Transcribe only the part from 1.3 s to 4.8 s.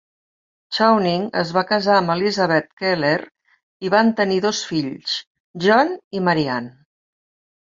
es va casar amb Elisabeth Keller i van tenir dos